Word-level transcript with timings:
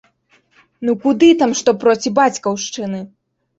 Ну 0.89 0.95
куды 1.03 1.29
там 1.43 1.53
што 1.61 1.77
проці 1.85 2.15
бацькаўшчыны?! 2.19 3.07